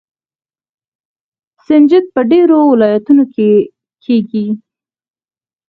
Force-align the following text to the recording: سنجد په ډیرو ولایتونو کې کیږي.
سنجد 1.65 2.05
په 2.13 2.21
ډیرو 2.31 2.59
ولایتونو 2.71 3.23
کې 3.33 3.49
کیږي. 4.03 4.45